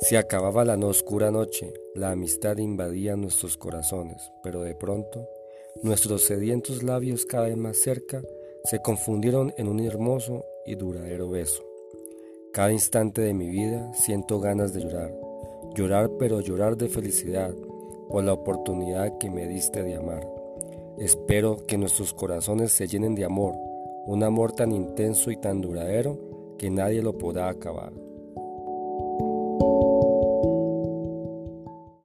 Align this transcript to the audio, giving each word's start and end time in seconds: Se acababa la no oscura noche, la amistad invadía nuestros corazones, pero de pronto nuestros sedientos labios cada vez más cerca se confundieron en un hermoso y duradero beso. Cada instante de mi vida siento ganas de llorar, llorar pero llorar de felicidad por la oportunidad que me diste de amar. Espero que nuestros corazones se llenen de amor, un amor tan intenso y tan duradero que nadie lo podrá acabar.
Se 0.00 0.16
acababa 0.16 0.64
la 0.64 0.76
no 0.76 0.86
oscura 0.86 1.32
noche, 1.32 1.72
la 1.96 2.12
amistad 2.12 2.58
invadía 2.58 3.16
nuestros 3.16 3.56
corazones, 3.56 4.30
pero 4.44 4.62
de 4.62 4.76
pronto 4.76 5.28
nuestros 5.82 6.22
sedientos 6.22 6.84
labios 6.84 7.26
cada 7.26 7.48
vez 7.48 7.56
más 7.56 7.78
cerca 7.78 8.22
se 8.62 8.80
confundieron 8.80 9.52
en 9.56 9.66
un 9.66 9.80
hermoso 9.80 10.44
y 10.64 10.76
duradero 10.76 11.28
beso. 11.30 11.64
Cada 12.52 12.72
instante 12.72 13.22
de 13.22 13.34
mi 13.34 13.48
vida 13.48 13.92
siento 13.92 14.38
ganas 14.38 14.72
de 14.72 14.82
llorar, 14.82 15.12
llorar 15.74 16.10
pero 16.16 16.40
llorar 16.40 16.76
de 16.76 16.88
felicidad 16.88 17.52
por 18.08 18.22
la 18.22 18.34
oportunidad 18.34 19.18
que 19.18 19.30
me 19.30 19.48
diste 19.48 19.82
de 19.82 19.96
amar. 19.96 20.24
Espero 20.98 21.66
que 21.66 21.76
nuestros 21.76 22.14
corazones 22.14 22.70
se 22.70 22.86
llenen 22.86 23.16
de 23.16 23.24
amor, 23.24 23.54
un 24.06 24.22
amor 24.22 24.52
tan 24.52 24.70
intenso 24.70 25.32
y 25.32 25.36
tan 25.36 25.60
duradero 25.60 26.56
que 26.56 26.70
nadie 26.70 27.02
lo 27.02 27.18
podrá 27.18 27.48
acabar. 27.48 27.92